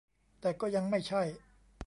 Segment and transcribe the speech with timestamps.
[0.41, 1.23] แต่ก็ยังไม่ใช่